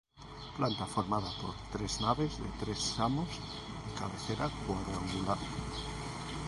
[0.55, 3.29] Planta formada por tres naves de tres samos
[3.87, 5.37] y cabecera cuadrangular.